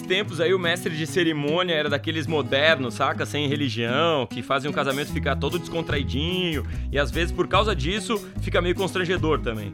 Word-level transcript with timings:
tempos 0.00 0.40
aí 0.40 0.52
o 0.52 0.58
mestre 0.58 0.96
de 0.96 1.06
cerimônia 1.06 1.74
era 1.74 1.88
daqueles 1.88 2.26
modernos, 2.26 2.94
saca? 2.94 3.24
Sem 3.24 3.46
religião, 3.48 4.26
que 4.26 4.42
fazem 4.42 4.70
o 4.70 4.74
casamento 4.74 5.12
ficar 5.12 5.36
todo 5.36 5.58
descontraidinho 5.58 6.66
e 6.90 6.98
às 6.98 7.10
vezes 7.10 7.30
por 7.32 7.46
causa 7.46 7.74
disso 7.74 8.28
fica 8.40 8.60
meio 8.60 8.74
constrangedor 8.74 9.40
também. 9.40 9.72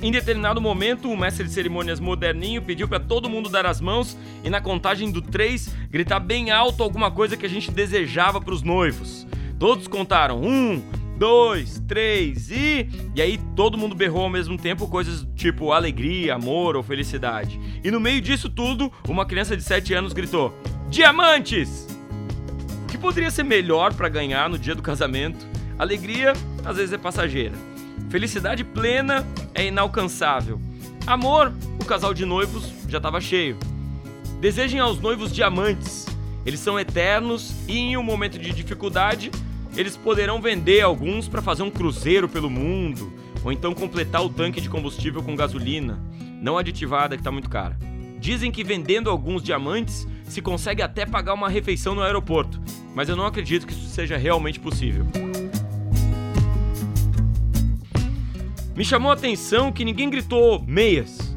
Em 0.00 0.12
determinado 0.12 0.60
momento, 0.60 1.10
o 1.10 1.16
mestre 1.16 1.44
de 1.44 1.52
cerimônias 1.52 1.98
moderninho 1.98 2.62
pediu 2.62 2.86
para 2.86 3.00
todo 3.00 3.28
mundo 3.28 3.48
dar 3.48 3.66
as 3.66 3.80
mãos 3.80 4.16
e 4.44 4.50
na 4.50 4.60
contagem 4.60 5.10
do 5.10 5.20
3 5.20 5.74
gritar 5.90 6.20
bem 6.20 6.50
alto 6.50 6.82
alguma 6.82 7.10
coisa 7.10 7.36
que 7.36 7.46
a 7.46 7.48
gente 7.48 7.70
desejava 7.70 8.40
para 8.40 8.54
os 8.54 8.62
noivos. 8.62 9.26
Todos 9.58 9.88
contaram 9.88 10.40
um, 10.40 10.82
dois, 11.18 11.82
três 11.86 12.50
e. 12.50 12.88
E 13.14 13.20
aí 13.20 13.38
todo 13.56 13.76
mundo 13.76 13.94
berrou 13.94 14.22
ao 14.22 14.30
mesmo 14.30 14.56
tempo 14.56 14.86
coisas 14.86 15.26
tipo 15.34 15.72
alegria, 15.72 16.34
amor 16.34 16.76
ou 16.76 16.82
felicidade. 16.82 17.60
E 17.82 17.90
no 17.90 18.00
meio 18.00 18.20
disso 18.20 18.48
tudo, 18.48 18.90
uma 19.06 19.26
criança 19.26 19.56
de 19.56 19.62
7 19.62 19.92
anos 19.94 20.12
gritou: 20.12 20.54
Diamantes! 20.88 21.86
O 22.84 22.86
que 22.86 22.96
poderia 22.96 23.30
ser 23.30 23.42
melhor 23.42 23.92
para 23.92 24.08
ganhar 24.08 24.48
no 24.48 24.58
dia 24.58 24.74
do 24.74 24.82
casamento? 24.82 25.46
Alegria, 25.78 26.32
às 26.64 26.76
vezes, 26.76 26.92
é 26.92 26.98
passageira. 26.98 27.54
Felicidade 28.08 28.64
plena 28.64 29.26
é 29.54 29.66
inalcançável. 29.66 30.60
Amor, 31.06 31.52
o 31.80 31.84
casal 31.84 32.14
de 32.14 32.24
noivos 32.24 32.72
já 32.88 32.96
estava 32.98 33.20
cheio. 33.20 33.58
Desejem 34.40 34.80
aos 34.80 35.00
noivos 35.00 35.32
diamantes. 35.32 36.06
Eles 36.46 36.60
são 36.60 36.78
eternos 36.78 37.52
e 37.68 37.76
em 37.78 37.96
um 37.96 38.02
momento 38.02 38.38
de 38.38 38.52
dificuldade, 38.52 39.30
eles 39.78 39.96
poderão 39.96 40.40
vender 40.40 40.80
alguns 40.80 41.28
para 41.28 41.40
fazer 41.40 41.62
um 41.62 41.70
cruzeiro 41.70 42.28
pelo 42.28 42.50
mundo 42.50 43.12
ou 43.44 43.52
então 43.52 43.72
completar 43.72 44.24
o 44.24 44.28
tanque 44.28 44.60
de 44.60 44.68
combustível 44.68 45.22
com 45.22 45.36
gasolina, 45.36 46.02
não 46.42 46.58
aditivada 46.58 47.16
que 47.16 47.20
está 47.20 47.30
muito 47.30 47.48
cara. 47.48 47.78
Dizem 48.18 48.50
que 48.50 48.64
vendendo 48.64 49.08
alguns 49.08 49.40
diamantes 49.40 50.04
se 50.24 50.42
consegue 50.42 50.82
até 50.82 51.06
pagar 51.06 51.32
uma 51.32 51.48
refeição 51.48 51.94
no 51.94 52.02
aeroporto, 52.02 52.60
mas 52.92 53.08
eu 53.08 53.14
não 53.14 53.24
acredito 53.24 53.68
que 53.68 53.72
isso 53.72 53.86
seja 53.86 54.16
realmente 54.16 54.58
possível. 54.58 55.06
Me 58.74 58.84
chamou 58.84 59.12
a 59.12 59.14
atenção 59.14 59.70
que 59.70 59.84
ninguém 59.84 60.10
gritou 60.10 60.60
meias. 60.66 61.36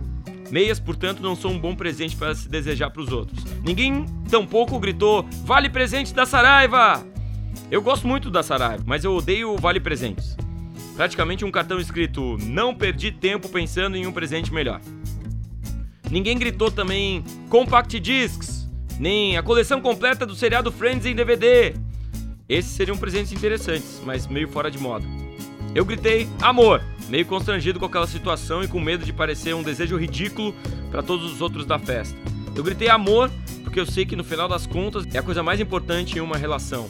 Meias, 0.49 0.79
portanto, 0.79 1.21
não 1.21 1.35
são 1.35 1.51
um 1.51 1.59
bom 1.59 1.75
presente 1.75 2.15
para 2.15 2.33
se 2.33 2.49
desejar 2.49 2.89
para 2.89 3.03
os 3.03 3.11
outros. 3.11 3.43
Ninguém 3.63 4.05
tampouco 4.31 4.79
gritou 4.79 5.27
vale 5.45 5.69
presente 5.69 6.11
da 6.11 6.25
Saraiva. 6.25 7.10
Eu 7.71 7.81
gosto 7.81 8.05
muito 8.05 8.29
da 8.29 8.43
Saraiva, 8.43 8.83
mas 8.85 9.05
eu 9.05 9.15
odeio 9.15 9.53
o 9.53 9.57
vale 9.57 9.79
presentes. 9.79 10.35
Praticamente 10.93 11.45
um 11.45 11.49
cartão 11.49 11.79
escrito 11.79 12.37
não 12.41 12.75
perdi 12.75 13.13
tempo 13.13 13.47
pensando 13.47 13.95
em 13.95 14.05
um 14.05 14.11
presente 14.11 14.53
melhor. 14.53 14.81
Ninguém 16.11 16.37
gritou 16.37 16.69
também 16.69 17.23
Compact 17.49 17.97
Discs, 17.97 18.69
nem 18.99 19.37
a 19.37 19.41
coleção 19.41 19.79
completa 19.79 20.25
do 20.25 20.35
seriado 20.35 20.69
Friends 20.69 21.05
em 21.05 21.15
DVD. 21.15 21.73
Esses 22.49 22.71
seriam 22.71 22.97
presentes 22.97 23.31
interessantes, 23.31 24.01
mas 24.05 24.27
meio 24.27 24.49
fora 24.49 24.69
de 24.69 24.77
moda. 24.77 25.05
Eu 25.73 25.85
gritei 25.85 26.27
amor, 26.41 26.83
meio 27.07 27.25
constrangido 27.25 27.79
com 27.79 27.85
aquela 27.85 28.05
situação 28.05 28.61
e 28.61 28.67
com 28.67 28.81
medo 28.81 29.05
de 29.05 29.13
parecer 29.13 29.55
um 29.55 29.63
desejo 29.63 29.95
ridículo 29.95 30.53
para 30.91 31.01
todos 31.01 31.31
os 31.31 31.39
outros 31.39 31.65
da 31.65 31.79
festa. 31.79 32.17
Eu 32.53 32.65
gritei 32.65 32.89
amor 32.89 33.31
porque 33.63 33.79
eu 33.79 33.85
sei 33.85 34.05
que 34.05 34.17
no 34.17 34.25
final 34.25 34.49
das 34.49 34.67
contas 34.67 35.07
é 35.15 35.19
a 35.19 35.23
coisa 35.23 35.41
mais 35.41 35.61
importante 35.61 36.17
em 36.17 36.21
uma 36.21 36.35
relação. 36.35 36.89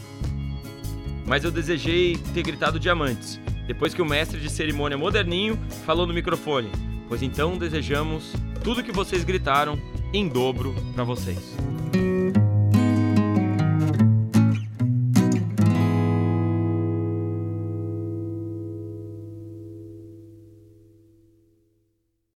Mas 1.31 1.45
eu 1.45 1.49
desejei 1.49 2.17
ter 2.33 2.43
gritado 2.43 2.77
diamantes, 2.77 3.39
depois 3.65 3.93
que 3.93 4.01
o 4.01 4.05
mestre 4.05 4.37
de 4.37 4.49
cerimônia 4.49 4.97
moderninho 4.97 5.57
falou 5.85 6.05
no 6.05 6.13
microfone, 6.13 6.69
pois 7.07 7.23
então 7.23 7.57
desejamos 7.57 8.33
tudo 8.61 8.83
que 8.83 8.91
vocês 8.91 9.23
gritaram 9.23 9.79
em 10.13 10.27
dobro 10.27 10.75
para 10.93 11.05
vocês. 11.05 11.55